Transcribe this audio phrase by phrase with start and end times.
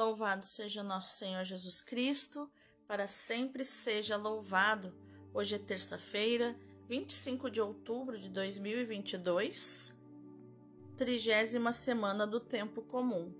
[0.00, 2.50] Louvado seja nosso Senhor Jesus Cristo,
[2.88, 4.94] para sempre seja louvado.
[5.34, 6.56] Hoje é terça-feira,
[6.88, 9.94] 25 de outubro de 2022,
[10.96, 13.30] trigésima semana do tempo comum.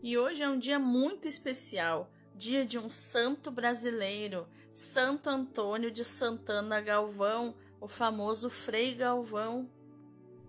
[0.00, 6.04] E hoje é um dia muito especial, dia de um santo brasileiro, Santo Antônio de
[6.04, 9.68] Santana Galvão, o famoso Frei Galvão,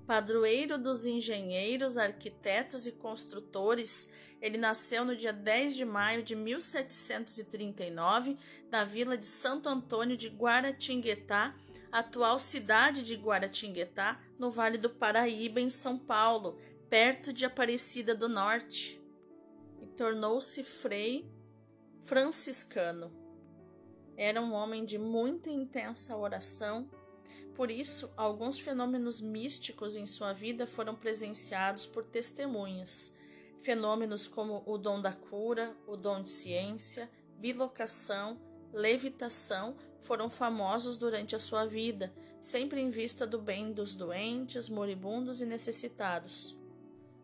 [0.05, 4.07] padroeiro dos engenheiros, arquitetos e construtores.
[4.41, 8.37] Ele nasceu no dia 10 de maio de 1739,
[8.69, 11.55] na vila de Santo Antônio de Guaratinguetá,
[11.91, 18.27] atual cidade de Guaratinguetá, no Vale do Paraíba, em São Paulo, perto de Aparecida do
[18.27, 19.01] Norte.
[19.81, 21.31] E tornou-se frei
[22.01, 23.11] franciscano.
[24.17, 26.89] Era um homem de muita intensa oração
[27.55, 33.14] por isso, alguns fenômenos místicos em sua vida foram presenciados por testemunhas.
[33.65, 38.39] Fenômenos como o dom da cura, o dom de ciência, bilocação,
[38.71, 45.41] levitação foram famosos durante a sua vida, sempre em vista do bem dos doentes, moribundos
[45.41, 46.55] e necessitados.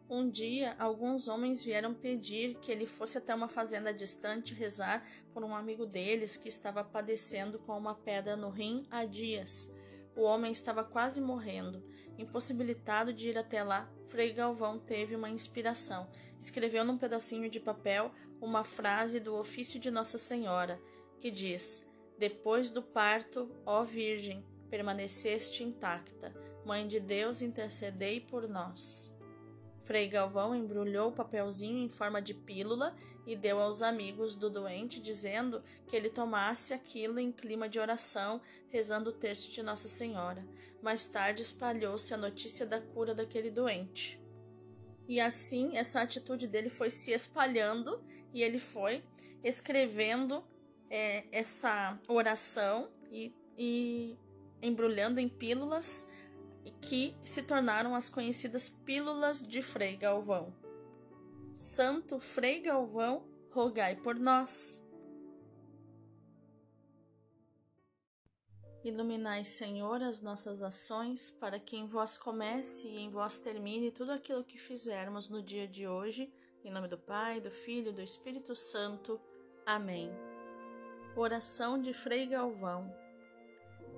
[0.10, 5.44] Um dia, alguns homens vieram pedir que ele fosse até uma fazenda distante rezar por
[5.44, 9.72] um amigo deles que estava padecendo com uma pedra no rim há dias.
[10.16, 11.84] O homem estava quase morrendo.
[12.18, 16.10] Impossibilitado de ir até lá, Frei Galvão teve uma inspiração.
[16.40, 20.82] Escreveu num pedacinho de papel uma frase do ofício de Nossa Senhora,
[21.20, 26.34] que diz: Depois do parto, ó Virgem, permaneceste intacta.
[26.66, 29.12] Mãe de Deus, intercedei por nós.
[29.80, 35.00] Frei Galvão embrulhou o papelzinho em forma de pílula e deu aos amigos do doente,
[35.00, 40.46] dizendo que ele tomasse aquilo em clima de oração, rezando o terço de Nossa Senhora.
[40.82, 44.20] Mais tarde espalhou-se a notícia da cura daquele doente.
[45.08, 49.04] E assim essa atitude dele foi se espalhando e ele foi
[49.44, 50.44] escrevendo
[50.90, 54.18] é, essa oração e, e
[54.62, 56.08] embrulhando em pílulas
[56.82, 60.61] que se tornaram as conhecidas Pílulas de Frei Galvão.
[61.56, 64.82] Santo Frei Galvão, rogai por nós.
[68.84, 74.12] Iluminai, Senhor, as nossas ações, para que em vós comece e em vós termine tudo
[74.12, 76.34] aquilo que fizermos no dia de hoje.
[76.64, 79.22] Em nome do Pai, do Filho e do Espírito Santo.
[79.66, 80.12] Amém.
[81.16, 82.92] Oração de Frei Galvão.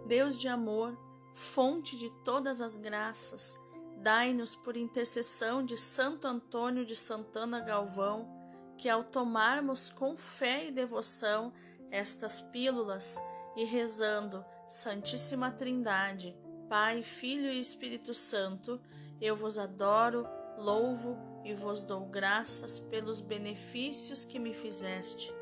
[0.06, 0.98] Deus de amor,
[1.34, 3.58] fonte de todas as graças,
[4.04, 8.30] dai-nos por intercessão de Santo Antônio de Santana Galvão,
[8.78, 11.54] que ao tomarmos com fé e devoção
[11.90, 13.18] estas pílulas
[13.56, 16.38] e rezando Santíssima Trindade,
[16.68, 18.82] Pai, Filho e Espírito Santo,
[19.22, 20.28] eu vos adoro,
[20.58, 25.34] louvo e vos dou graças pelos benefícios que me fizeste,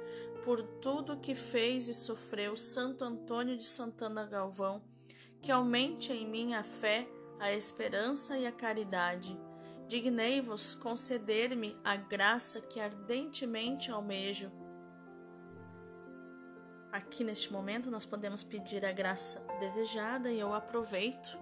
[0.45, 4.83] por tudo que fez e sofreu Santo Antônio de Santana Galvão
[5.41, 7.07] que aumente em mim a fé,
[7.41, 9.35] a esperança e a caridade.
[9.87, 14.51] Dignei-vos conceder-me a graça que ardentemente almejo.
[16.91, 21.35] Aqui neste momento nós podemos pedir a graça desejada e eu aproveito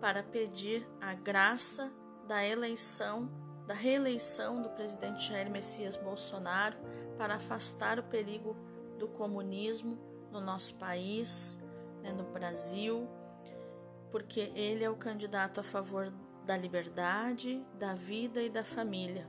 [0.00, 1.92] para pedir a graça
[2.28, 3.28] da eleição,
[3.66, 6.76] da reeleição do presidente Jair Messias Bolsonaro
[7.18, 8.56] para afastar o perigo
[9.00, 9.98] do comunismo
[10.30, 11.60] no nosso país,
[12.02, 13.08] né, no Brasil
[14.14, 16.12] porque ele é o candidato a favor
[16.46, 19.28] da liberdade, da vida e da família.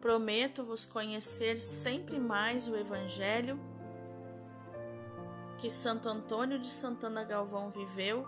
[0.00, 3.56] Prometo-vos conhecer sempre mais o Evangelho
[5.58, 8.26] que Santo Antônio de Santana Galvão viveu,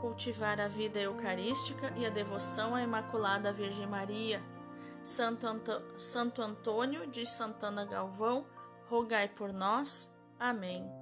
[0.00, 4.40] cultivar a vida eucarística e a devoção à Imaculada Virgem Maria.
[5.02, 8.46] Santo, Anto Santo Antônio de Santana Galvão,
[8.88, 10.16] rogai por nós.
[10.38, 11.01] Amém.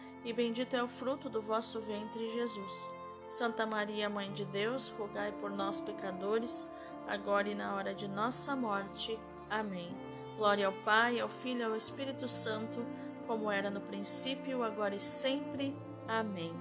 [0.23, 2.89] e bendito é o fruto do vosso ventre, Jesus.
[3.27, 6.69] Santa Maria, Mãe de Deus, rogai por nós, pecadores,
[7.07, 9.17] agora e na hora de nossa morte.
[9.49, 9.89] Amém.
[10.37, 12.85] Glória ao Pai, ao Filho e ao Espírito Santo,
[13.25, 15.75] como era no princípio, agora e sempre.
[16.07, 16.53] Amém.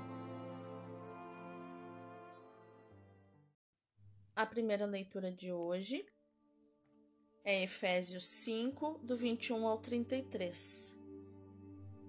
[4.34, 6.06] A primeira leitura de hoje
[7.44, 10.96] é Efésios 5, do 21 ao 33.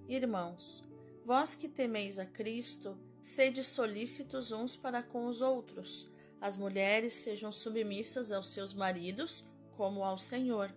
[0.07, 0.90] Irmãos,
[1.23, 6.11] vós que temeis a Cristo, sede solícitos uns para com os outros.
[6.39, 9.47] As mulheres sejam submissas aos seus maridos,
[9.77, 10.73] como ao Senhor.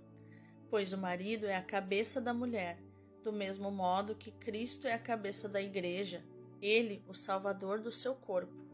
[0.68, 2.78] Pois o marido é a cabeça da mulher,
[3.22, 6.22] do mesmo modo que Cristo é a cabeça da Igreja,
[6.60, 8.64] ele o Salvador do seu corpo.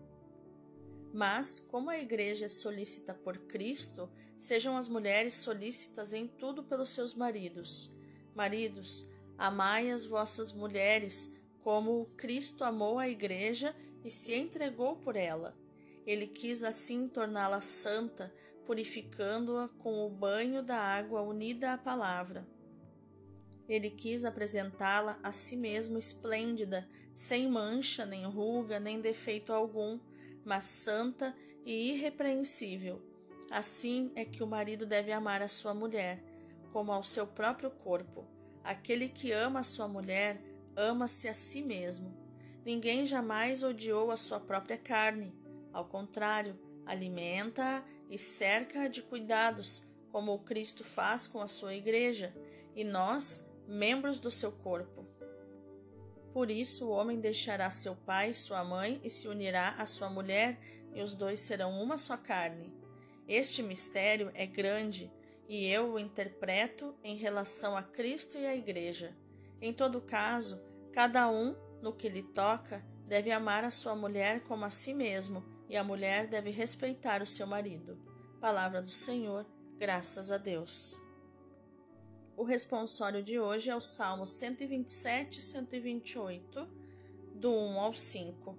[1.12, 6.90] Mas, como a Igreja é solícita por Cristo, sejam as mulheres solícitas em tudo pelos
[6.90, 7.92] seus maridos.
[8.34, 13.74] Maridos, amai as vossas mulheres, como Cristo amou a Igreja
[14.04, 15.56] e se entregou por ela.
[16.06, 18.32] Ele quis assim torná-la santa,
[18.66, 22.46] purificando-a com o banho da água unida à palavra.
[23.68, 30.00] Ele quis apresentá-la a si mesmo esplêndida, sem mancha, nem ruga, nem defeito algum,
[30.44, 33.00] mas santa e irrepreensível.
[33.50, 36.22] Assim é que o marido deve amar a sua mulher,
[36.72, 38.26] como ao seu próprio corpo.
[38.62, 40.40] Aquele que ama a sua mulher,
[40.76, 42.16] ama-se a si mesmo.
[42.64, 45.34] Ninguém jamais odiou a sua própria carne.
[45.72, 52.34] Ao contrário, alimenta-a e cerca-a de cuidados, como o Cristo faz com a sua igreja,
[52.74, 55.06] e nós, membros do seu corpo.
[56.32, 60.08] Por isso o homem deixará seu pai e sua mãe e se unirá à sua
[60.08, 60.58] mulher,
[60.94, 62.72] e os dois serão uma só carne.
[63.26, 65.12] Este mistério é grande,
[65.48, 69.16] e eu o interpreto em relação a Cristo e à Igreja.
[69.60, 70.60] Em todo caso,
[70.92, 75.44] cada um, no que lhe toca, deve amar a sua mulher como a si mesmo,
[75.68, 77.98] e a mulher deve respeitar o seu marido.
[78.40, 79.46] Palavra do Senhor,
[79.78, 80.98] graças a Deus.
[82.36, 86.68] O responsório de hoje é o Salmo 127 e 128,
[87.34, 88.58] do 1 ao 5.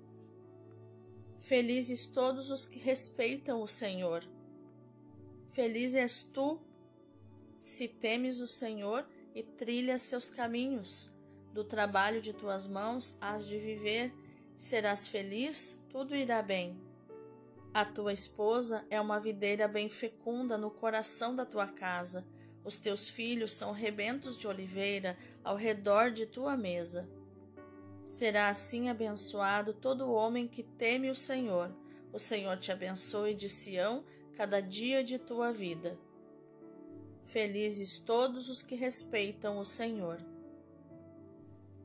[1.39, 4.24] Felizes todos os que respeitam o Senhor.
[5.47, 6.62] Feliz és tu,
[7.59, 11.12] se temes o Senhor e trilhas seus caminhos.
[11.54, 14.13] Do trabalho de tuas mãos has de viver,
[14.57, 16.80] serás feliz, tudo irá bem.
[17.74, 22.25] A tua esposa é uma videira bem fecunda no coração da tua casa
[22.63, 27.10] os teus filhos são rebentos de oliveira ao redor de tua mesa.
[28.06, 31.74] Será assim abençoado todo homem que teme o Senhor.
[32.13, 35.98] O Senhor te abençoe de Sião cada dia de tua vida.
[37.23, 40.19] Felizes todos os que respeitam o Senhor.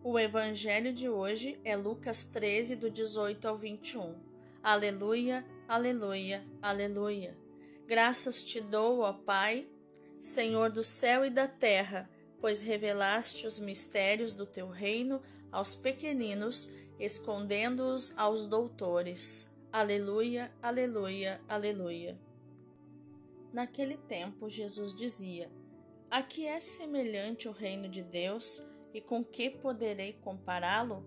[0.03, 4.15] O evangelho de hoje é Lucas 13, do 18 ao 21.
[4.63, 7.37] Aleluia, aleluia, aleluia.
[7.87, 9.69] Graças te dou, ó Pai,
[10.21, 12.11] Senhor do céu e da terra,
[12.41, 15.23] pois revelaste os mistérios do teu reino
[15.53, 19.49] aos pequeninos, escondendo-os aos doutores.
[19.73, 22.26] Aleluia, aleluia, aleluia.
[23.57, 25.51] Naquele tempo, Jesus dizia:
[26.11, 28.63] A que é semelhante o reino de Deus
[28.93, 31.03] e com que poderei compará-lo?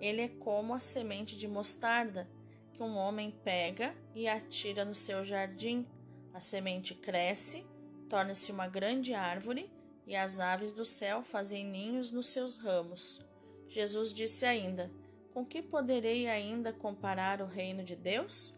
[0.00, 2.30] Ele é como a semente de mostarda
[2.72, 5.88] que um homem pega e atira no seu jardim.
[6.32, 7.66] A semente cresce
[8.08, 9.68] torna-se uma grande árvore
[10.06, 13.26] e as aves do céu fazem ninhos nos seus ramos.
[13.66, 14.88] Jesus disse ainda:
[15.34, 18.56] Com que poderei ainda comparar o reino de Deus?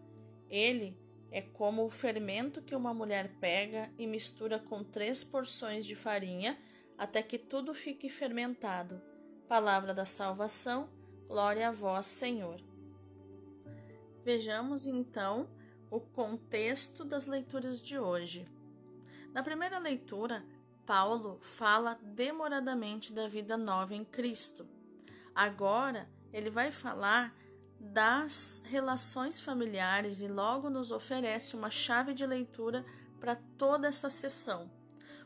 [0.50, 0.99] Ele
[1.30, 6.58] é como o fermento que uma mulher pega e mistura com três porções de farinha
[6.98, 9.00] até que tudo fique fermentado.
[9.48, 10.88] Palavra da salvação,
[11.28, 12.60] glória a vós, Senhor.
[14.24, 15.48] Vejamos então
[15.90, 18.46] o contexto das leituras de hoje.
[19.32, 20.44] Na primeira leitura,
[20.84, 24.68] Paulo fala demoradamente da vida nova em Cristo.
[25.34, 27.34] Agora, ele vai falar
[27.80, 32.84] das relações familiares e logo nos oferece uma chave de leitura
[33.18, 34.70] para toda essa sessão.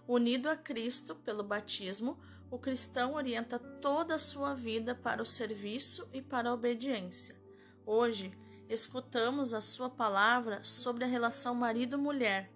[0.07, 2.19] Unido a Cristo pelo batismo,
[2.51, 7.37] o cristão orienta toda a sua vida para o serviço e para a obediência.
[7.85, 8.33] Hoje,
[8.69, 12.55] escutamos a sua palavra sobre a relação marido-mulher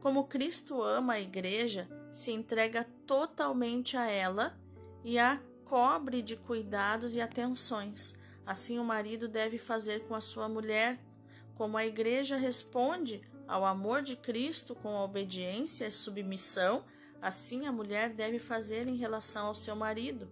[0.00, 4.56] como Cristo ama a Igreja, se entrega totalmente a ela
[5.04, 8.14] e a cobre de cuidados e atenções.
[8.48, 10.98] Assim, o marido deve fazer com a sua mulher,
[11.54, 16.82] como a Igreja responde ao amor de Cristo com a obediência e submissão,
[17.20, 20.30] assim a mulher deve fazer em relação ao seu marido.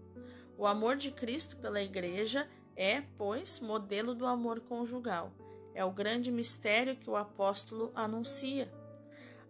[0.57, 5.31] O amor de Cristo pela Igreja é, pois, modelo do amor conjugal.
[5.75, 8.73] É o grande mistério que o apóstolo anuncia.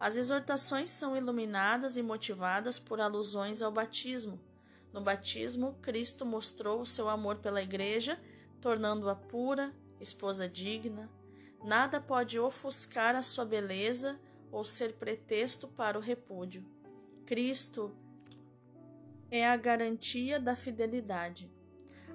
[0.00, 4.40] As exortações são iluminadas e motivadas por alusões ao batismo.
[4.92, 8.18] No batismo, Cristo mostrou o seu amor pela Igreja,
[8.66, 11.08] tornando-a pura, esposa digna.
[11.62, 14.18] Nada pode ofuscar a sua beleza
[14.50, 16.66] ou ser pretexto para o repúdio.
[17.24, 17.96] Cristo
[19.30, 21.48] é a garantia da fidelidade.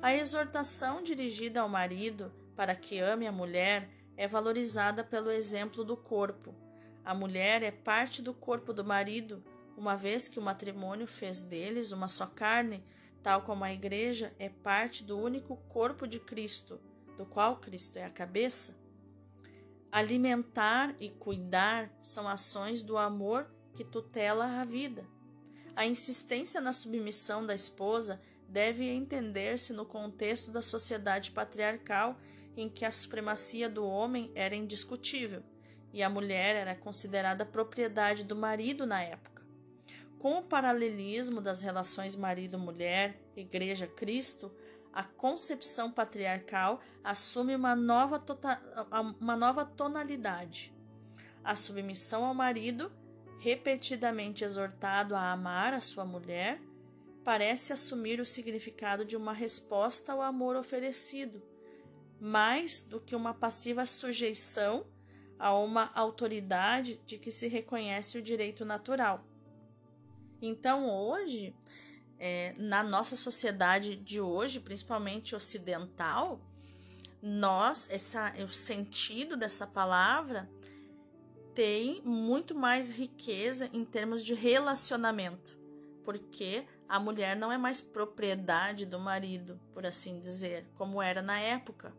[0.01, 5.95] A exortação dirigida ao marido para que ame a mulher é valorizada pelo exemplo do
[5.95, 6.53] corpo.
[7.05, 9.41] A mulher é parte do corpo do marido,
[9.77, 12.83] uma vez que o matrimônio fez deles uma só carne,
[13.23, 16.79] tal como a igreja é parte do único corpo de Cristo,
[17.17, 18.79] do qual Cristo é a cabeça.
[19.91, 25.05] Alimentar e cuidar são ações do amor que tutela a vida.
[25.75, 32.17] A insistência na submissão da esposa deve entender-se no contexto da sociedade patriarcal
[32.55, 35.41] em que a supremacia do homem era indiscutível
[35.93, 39.40] e a mulher era considerada propriedade do marido na época.
[40.21, 44.51] Com o paralelismo das relações marido-mulher, igreja-Cristo,
[44.93, 48.61] a concepção patriarcal assume uma nova, tota-,
[49.19, 50.71] uma nova tonalidade.
[51.43, 52.91] A submissão ao marido,
[53.39, 56.61] repetidamente exortado a amar a sua mulher,
[57.23, 61.41] parece assumir o significado de uma resposta ao amor oferecido,
[62.19, 64.85] mais do que uma passiva sujeição
[65.39, 69.30] a uma autoridade de que se reconhece o direito natural.
[70.41, 71.55] Então, hoje,
[72.17, 76.41] é, na nossa sociedade de hoje, principalmente ocidental,
[77.21, 80.49] nós, essa, o sentido dessa palavra
[81.53, 85.57] tem muito mais riqueza em termos de relacionamento,
[86.03, 91.39] porque a mulher não é mais propriedade do marido, por assim dizer, como era na
[91.39, 91.93] época.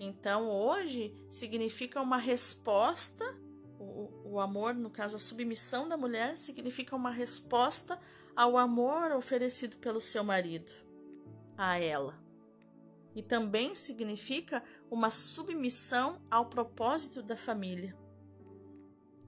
[0.00, 3.36] Então, hoje significa uma resposta,
[3.82, 7.98] o, o amor, no caso, a submissão da mulher, significa uma resposta
[8.34, 10.70] ao amor oferecido pelo seu marido
[11.56, 12.18] a ela.
[13.14, 17.96] E também significa uma submissão ao propósito da família.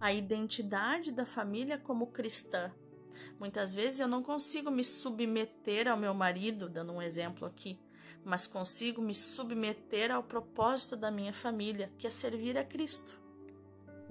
[0.00, 2.72] A identidade da família como cristã.
[3.38, 7.78] Muitas vezes eu não consigo me submeter ao meu marido, dando um exemplo aqui,
[8.24, 13.23] mas consigo me submeter ao propósito da minha família, que é servir a Cristo.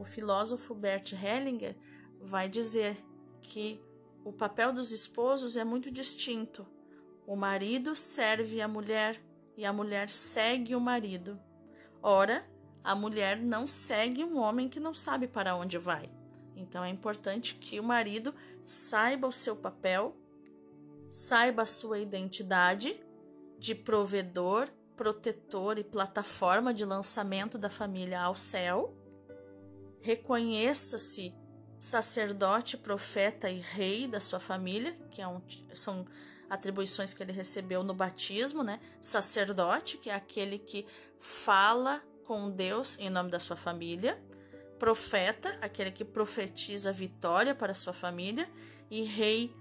[0.03, 1.77] O filósofo Bert Hellinger
[2.19, 2.97] vai dizer
[3.41, 3.81] que
[4.25, 6.67] o papel dos esposos é muito distinto.
[7.25, 9.23] O marido serve a mulher
[9.55, 11.39] e a mulher segue o marido.
[12.01, 12.45] Ora,
[12.83, 16.11] a mulher não segue um homem que não sabe para onde vai.
[16.53, 20.17] Então é importante que o marido saiba o seu papel,
[21.09, 23.01] saiba a sua identidade
[23.57, 24.67] de provedor,
[24.97, 28.93] protetor e plataforma de lançamento da família ao céu,
[30.03, 31.33] reconheça-se
[31.79, 35.41] sacerdote, profeta e rei da sua família, que é um,
[35.73, 36.05] são
[36.49, 38.79] atribuições que ele recebeu no batismo, né?
[39.01, 40.85] Sacerdote, que é aquele que
[41.19, 44.21] fala com Deus em nome da sua família.
[44.77, 48.49] Profeta, aquele que profetiza vitória para sua família.
[48.91, 49.55] E rei,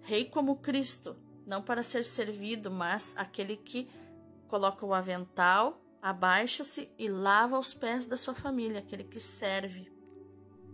[0.00, 3.88] rei como Cristo, não para ser servido, mas aquele que
[4.48, 9.90] coloca o avental, abaixa-se e lava os pés da sua família, aquele que serve.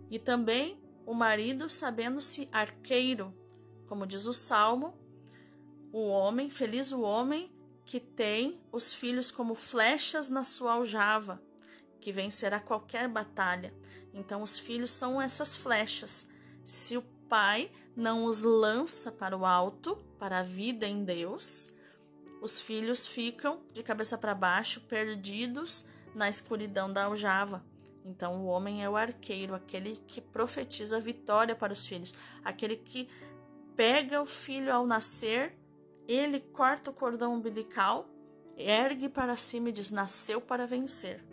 [0.09, 3.31] E também o marido sabendo-se arqueiro,
[3.87, 4.97] como diz o salmo,
[5.93, 7.51] o homem, feliz o homem
[7.85, 11.41] que tem os filhos como flechas na sua aljava,
[11.99, 13.73] que vencerá qualquer batalha.
[14.13, 16.27] Então, os filhos são essas flechas.
[16.63, 21.71] Se o pai não os lança para o alto, para a vida em Deus,
[22.41, 27.63] os filhos ficam de cabeça para baixo, perdidos na escuridão da aljava.
[28.05, 32.75] Então, o homem é o arqueiro, aquele que profetiza a vitória para os filhos, aquele
[32.75, 33.09] que
[33.75, 35.57] pega o filho ao nascer,
[36.07, 38.09] ele corta o cordão umbilical,
[38.57, 41.23] ergue para cima e diz: Nasceu para vencer.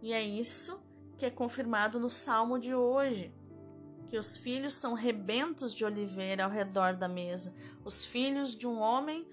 [0.00, 0.82] E é isso
[1.18, 3.32] que é confirmado no salmo de hoje.
[4.08, 8.78] Que os filhos são rebentos de oliveira ao redor da mesa, os filhos de um
[8.80, 9.26] homem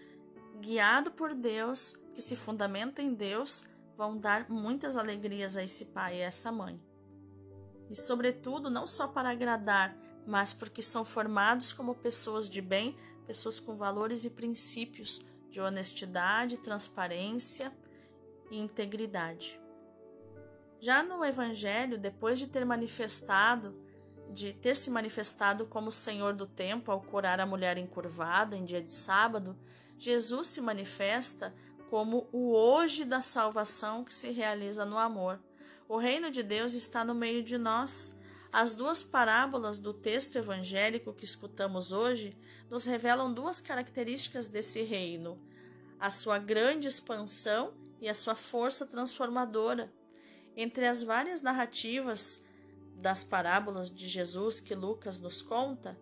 [0.59, 6.19] guiado por Deus, que se fundamenta em Deus, vão dar muitas alegrias a esse pai
[6.19, 6.81] e a essa mãe.
[7.89, 9.95] E, sobretudo, não só para agradar,
[10.27, 16.57] mas porque são formados como pessoas de bem, pessoas com valores e princípios de honestidade,
[16.57, 17.73] transparência
[18.51, 19.59] e integridade.
[20.79, 23.75] Já no Evangelho, depois de ter manifestado,
[24.31, 28.81] de ter se manifestado como Senhor do tempo ao curar a mulher encurvada em dia
[28.81, 29.57] de sábado,
[29.99, 31.53] Jesus se manifesta
[31.89, 35.39] como o hoje da salvação que se realiza no amor.
[35.89, 38.15] O reino de Deus está no meio de nós.
[38.51, 42.37] As duas parábolas do texto evangélico que escutamos hoje
[42.69, 45.37] nos revelam duas características desse reino:
[45.99, 49.91] a sua grande expansão e a sua força transformadora.
[50.55, 52.45] Entre as várias narrativas
[52.95, 55.99] das parábolas de Jesus que Lucas nos conta,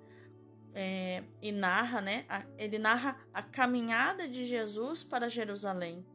[0.79, 2.23] é, e narra, né?
[2.29, 6.05] A, ele narra a caminhada de Jesus para Jerusalém.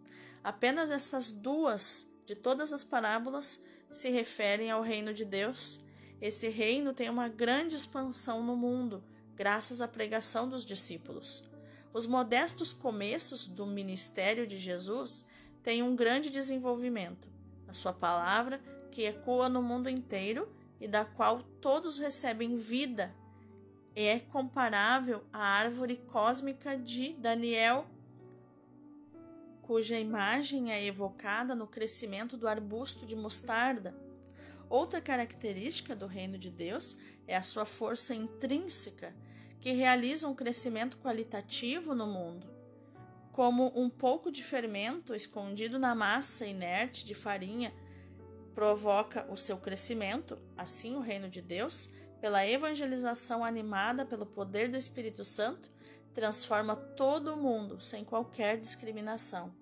[0.45, 5.81] Apenas essas duas de todas as parábolas se referem ao reino de Deus.
[6.21, 9.03] Esse reino tem uma grande expansão no mundo,
[9.35, 11.51] graças à pregação dos discípulos.
[11.93, 15.27] Os modestos começos do ministério de Jesus
[15.61, 17.27] têm um grande desenvolvimento.
[17.67, 23.13] A sua palavra, que ecoa no mundo inteiro e da qual todos recebem vida,
[23.95, 27.87] é comparável à árvore cósmica de Daniel,
[29.61, 33.95] cuja imagem é evocada no crescimento do arbusto de mostarda.
[34.69, 39.15] Outra característica do reino de Deus é a sua força intrínseca,
[39.61, 42.51] que realiza um crescimento qualitativo no mundo.
[43.31, 47.73] Como um pouco de fermento escondido na massa inerte de farinha
[48.55, 51.91] provoca o seu crescimento, assim o reino de Deus,
[52.23, 55.69] pela evangelização animada pelo poder do Espírito Santo,
[56.15, 59.53] transforma todo o mundo sem qualquer discriminação.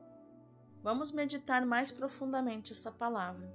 [0.82, 3.50] Vamos meditar mais profundamente essa palavra.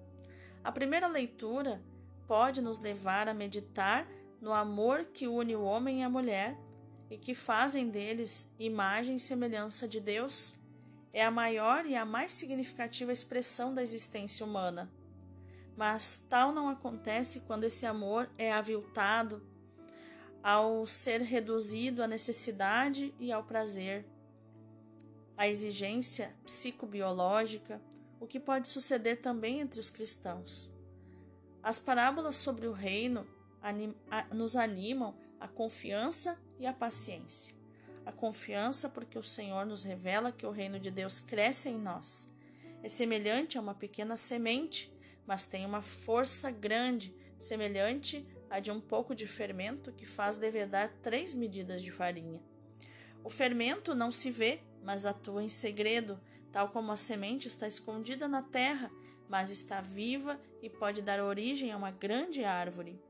[0.63, 1.83] A primeira leitura
[2.27, 4.07] pode nos levar a meditar
[4.41, 6.57] no amor que une o homem e a mulher
[7.07, 10.55] e que fazem deles imagem e semelhança de Deus.
[11.13, 14.91] É a maior e a mais significativa expressão da existência humana.
[15.75, 19.45] Mas tal não acontece quando esse amor é aviltado
[20.41, 24.05] ao ser reduzido à necessidade e ao prazer,
[25.35, 27.81] à exigência psicobiológica,
[28.19, 30.71] o que pode suceder também entre os cristãos.
[31.61, 33.27] As parábolas sobre o reino
[33.61, 33.95] anim
[34.31, 37.55] nos animam a confiança e a paciência.
[38.05, 42.31] A confiança porque o Senhor nos revela que o reino de Deus cresce em nós.
[42.83, 44.94] É semelhante a uma pequena semente
[45.25, 50.93] mas tem uma força grande, semelhante à de um pouco de fermento que faz levedar
[51.01, 52.41] três medidas de farinha.
[53.23, 56.19] O fermento não se vê, mas atua em segredo,
[56.51, 58.91] tal como a semente está escondida na terra,
[59.27, 63.01] mas está viva e pode dar origem a uma grande árvore.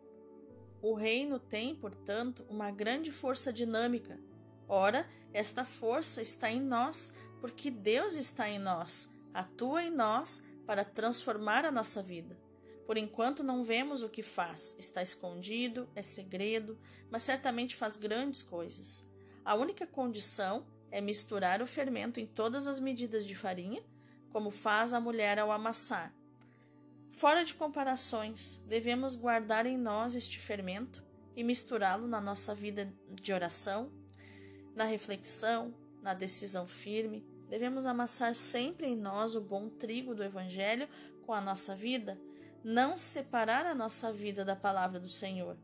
[0.82, 4.20] O reino tem, portanto, uma grande força dinâmica.
[4.68, 10.84] Ora, esta força está em nós, porque Deus está em nós, atua em nós para
[10.84, 12.38] transformar a nossa vida.
[12.86, 16.78] Por enquanto não vemos o que faz, está escondido, é segredo,
[17.10, 19.08] mas certamente faz grandes coisas.
[19.44, 23.84] A única condição é misturar o fermento em todas as medidas de farinha,
[24.32, 26.14] como faz a mulher ao amassar.
[27.10, 31.04] Fora de comparações, devemos guardar em nós este fermento
[31.36, 33.92] e misturá-lo na nossa vida de oração,
[34.76, 40.88] na reflexão, na decisão firme, Devemos amassar sempre em nós o bom trigo do Evangelho
[41.26, 42.20] com a nossa vida,
[42.64, 45.58] não separar a nossa vida da palavra do Senhor,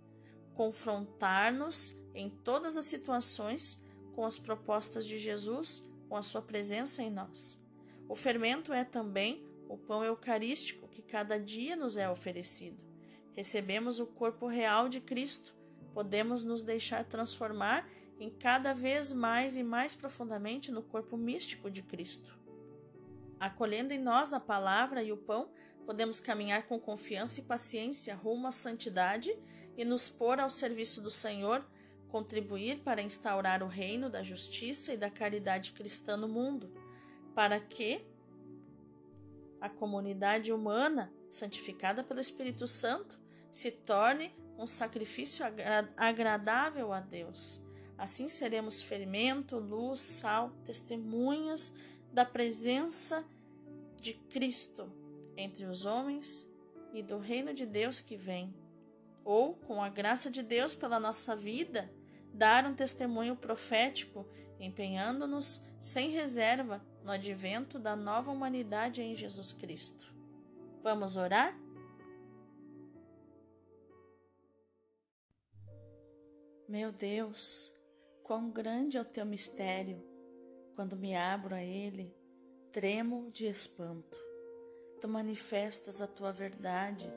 [0.54, 3.82] confrontar-nos em todas as situações
[4.14, 7.60] com as propostas de Jesus, com a sua presença em nós.
[8.08, 12.78] O fermento é também o pão eucarístico que cada dia nos é oferecido.
[13.34, 15.56] Recebemos o corpo real de Cristo,
[15.94, 17.90] podemos nos deixar transformar
[18.22, 22.38] em cada vez mais e mais profundamente no corpo místico de Cristo.
[23.40, 25.50] Acolhendo em nós a palavra e o pão,
[25.88, 29.36] podemos caminhar com confiança e paciência rumo à santidade
[29.76, 31.66] e nos pôr ao serviço do Senhor,
[32.10, 36.72] contribuir para instaurar o reino da justiça e da caridade cristã no mundo,
[37.34, 38.06] para que
[39.60, 43.20] a comunidade humana, santificada pelo Espírito Santo,
[43.52, 45.44] se torne um sacrifício
[45.98, 47.64] agradável a Deus
[48.02, 51.72] Assim seremos fermento, luz, sal, testemunhas
[52.12, 53.24] da presença
[54.02, 54.92] de Cristo
[55.38, 56.50] entre os homens
[56.96, 58.56] e do reino de Deus que vem.
[59.24, 61.94] Ou, com a graça de Deus pela nossa vida,
[62.34, 64.28] dar um testemunho profético,
[64.60, 70.12] empenhando-nos sem reserva no advento da nova humanidade em Jesus Cristo.
[70.82, 71.56] Vamos orar?
[76.68, 77.80] Meu Deus,
[78.32, 80.02] Quão grande é o teu mistério!
[80.74, 82.16] Quando me abro a ele,
[82.72, 84.18] tremo de espanto.
[85.02, 87.12] Tu manifestas a tua verdade,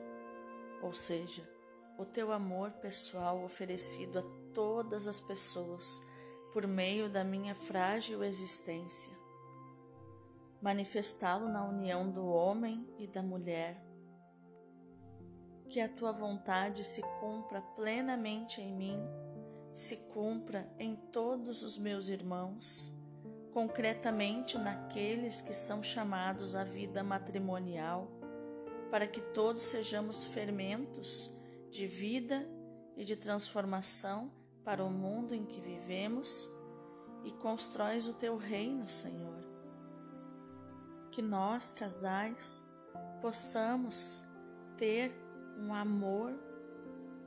[0.83, 1.49] ou seja,
[1.97, 4.23] o teu amor pessoal oferecido a
[4.53, 6.05] todas as pessoas
[6.51, 9.13] por meio da minha frágil existência.
[10.61, 13.81] Manifestá-lo na união do homem e da mulher.
[15.69, 18.99] Que a tua vontade se cumpra plenamente em mim
[19.75, 22.97] se cumpra em todos os meus irmãos,
[23.51, 28.07] concretamente naqueles que são chamados à vida matrimonial,
[28.89, 31.29] para que todos sejamos fermentos
[31.69, 32.49] de vida
[32.95, 34.31] e de transformação
[34.63, 36.49] para o mundo em que vivemos
[37.25, 39.43] e constróis o teu reino, Senhor.
[41.11, 42.65] Que nós, casais,
[43.21, 44.23] possamos
[44.77, 45.13] ter
[45.57, 46.33] um amor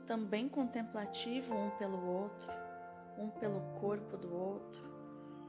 [0.09, 2.51] também contemplativo um pelo outro,
[3.15, 4.89] um pelo corpo do outro,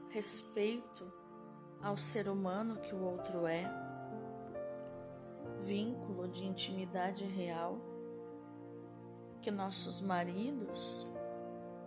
[0.09, 1.11] respeito
[1.81, 3.63] ao ser humano que o outro é,
[5.65, 7.75] vínculo de intimidade real,
[9.41, 11.07] que nossos maridos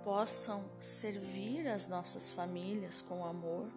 [0.03, 3.69] possam servir as nossas famílias com amor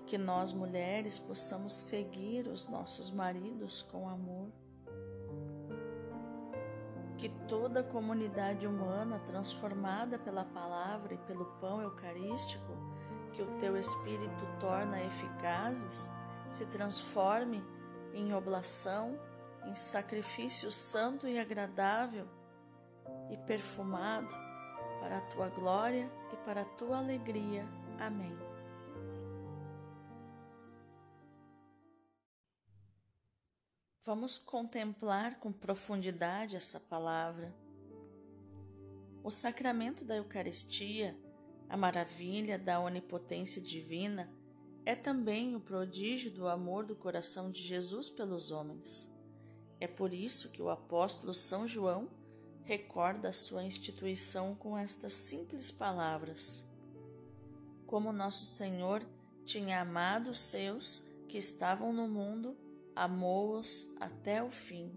[0.00, 4.52] e que nós mulheres possamos seguir os nossos maridos com amor.
[7.24, 12.76] Que toda a comunidade humana transformada pela palavra e pelo pão eucarístico
[13.32, 16.10] que o teu Espírito torna eficazes
[16.52, 17.64] se transforme
[18.12, 19.18] em oblação,
[19.64, 22.26] em sacrifício santo e agradável
[23.30, 24.28] e perfumado
[25.00, 27.66] para a tua glória e para a tua alegria.
[27.98, 28.36] Amém.
[34.04, 37.54] Vamos contemplar com profundidade essa palavra.
[39.22, 41.16] O sacramento da Eucaristia
[41.68, 44.30] a maravilha da onipotência divina
[44.84, 49.10] é também o prodígio do amor do coração de Jesus pelos homens.
[49.80, 52.08] É por isso que o apóstolo São João
[52.62, 56.62] recorda a sua instituição com estas simples palavras:
[57.86, 59.02] Como nosso Senhor
[59.44, 62.56] tinha amado os seus que estavam no mundo,
[62.94, 64.92] amou-os até o fim.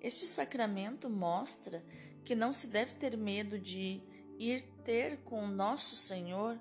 [0.00, 1.84] Este sacramento mostra
[2.24, 4.02] que não se deve ter medo de
[4.38, 6.58] ir ter com nosso Senhor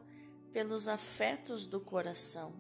[0.54, 2.54] pelos afetos do coração.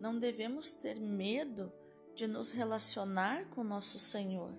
[0.00, 1.72] Não devemos ter medo
[2.14, 4.52] de nos relacionar com nosso Senhor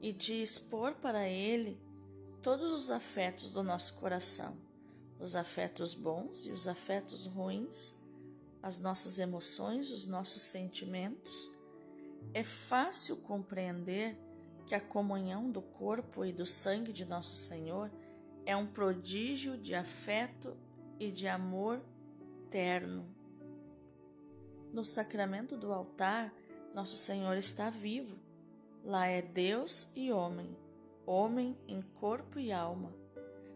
[0.00, 1.80] e de expor para Ele
[2.42, 4.56] todos os afetos do nosso coração,
[5.18, 7.92] os afetos bons e os afetos ruins,
[8.62, 11.50] as nossas emoções, os nossos sentimentos.
[12.34, 14.18] É fácil compreender
[14.66, 17.90] que a comunhão do corpo e do sangue de nosso Senhor
[18.44, 20.56] é um prodígio de afeto
[20.98, 21.82] e de amor
[22.50, 23.06] terno.
[24.72, 26.32] No sacramento do altar,
[26.74, 28.18] nosso Senhor está vivo.
[28.84, 30.56] Lá é Deus e homem,
[31.06, 32.94] homem em corpo e alma.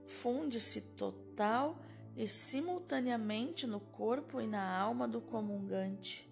[0.06, 1.78] Funde-se total
[2.16, 6.30] e simultaneamente no corpo e na alma do comungante.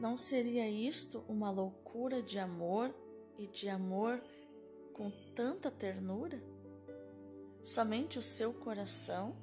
[0.00, 2.94] Não seria isto uma loucura de amor
[3.38, 4.22] e de amor
[4.92, 6.42] com tanta ternura?
[7.64, 9.36] Somente o seu coração,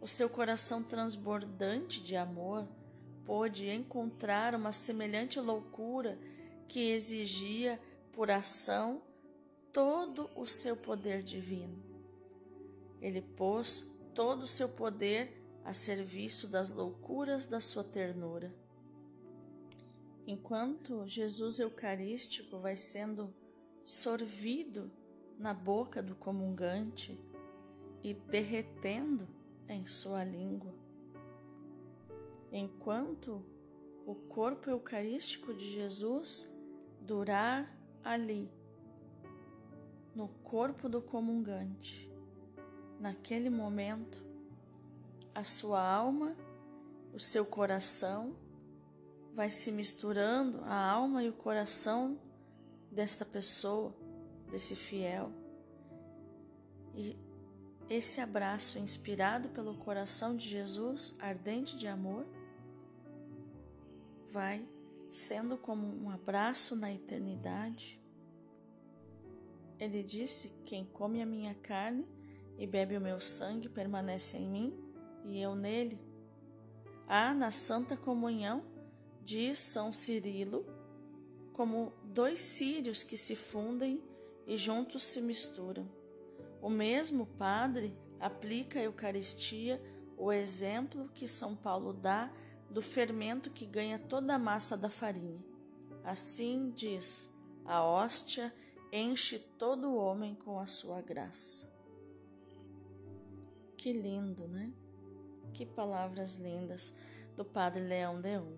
[0.00, 2.68] o seu coração transbordante de amor,
[3.24, 6.18] pôde encontrar uma semelhante loucura
[6.68, 7.80] que exigia
[8.12, 9.02] por ação
[9.72, 11.82] todo o seu poder divino.
[13.00, 13.82] Ele pôs
[14.14, 18.54] todo o seu poder a serviço das loucuras da sua ternura.
[20.26, 23.34] Enquanto Jesus Eucarístico vai sendo
[23.82, 24.90] sorvido
[25.38, 27.18] na boca do comungante
[28.02, 29.28] e derretendo
[29.68, 30.74] em sua língua,
[32.52, 33.44] enquanto
[34.06, 36.48] o corpo eucarístico de Jesus
[37.00, 38.50] durar ali,
[40.14, 42.13] no corpo do comungante,
[43.04, 44.24] naquele momento,
[45.34, 46.34] a sua alma,
[47.12, 48.34] o seu coração
[49.34, 52.18] vai se misturando a alma e o coração
[52.90, 53.94] desta pessoa,
[54.50, 55.30] desse fiel.
[56.94, 57.14] E
[57.90, 62.24] esse abraço inspirado pelo coração de Jesus, ardente de amor,
[64.32, 64.66] vai
[65.12, 68.00] sendo como um abraço na eternidade.
[69.78, 72.13] Ele disse: Quem come a minha carne
[72.58, 74.84] e bebe o meu sangue permanece em mim
[75.24, 76.00] e eu nele.
[77.06, 78.64] Há na Santa Comunhão
[79.22, 80.66] diz São Cirilo,
[81.52, 84.02] como dois círios que se fundem
[84.46, 85.88] e juntos se misturam.
[86.60, 89.80] O mesmo Padre aplica à Eucaristia
[90.16, 92.32] o exemplo que São Paulo dá
[92.70, 95.42] do fermento que ganha toda a massa da farinha.
[96.02, 97.30] Assim diz:
[97.64, 98.54] a hóstia
[98.92, 101.73] enche todo o homem com a sua graça.
[103.84, 104.72] Que lindo, né?
[105.52, 106.96] Que palavras lindas
[107.36, 108.56] do Padre Leão Deum.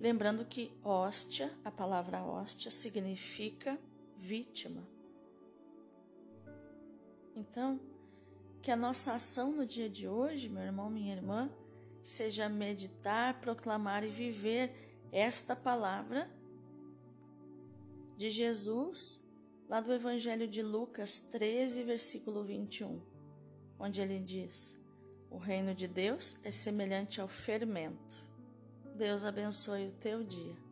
[0.00, 3.78] Lembrando que hóstia, a palavra hóstia significa
[4.16, 4.82] vítima.
[7.36, 7.78] Então,
[8.62, 11.50] que a nossa ação no dia de hoje, meu irmão, minha irmã,
[12.02, 14.72] seja meditar, proclamar e viver
[15.12, 16.30] esta palavra
[18.16, 19.22] de Jesus
[19.68, 23.09] lá do Evangelho de Lucas 13, versículo 21,
[23.80, 24.76] onde ele diz:
[25.30, 28.14] O reino de Deus é semelhante ao fermento.
[28.94, 30.69] Deus abençoe o teu dia.